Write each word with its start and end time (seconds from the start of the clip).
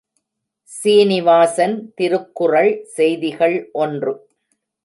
சீனிவாசன் 0.69 1.75
திருக்குறள் 1.95 2.71
செய்திகள் 2.95 3.57
ஒன்று. 3.83 4.13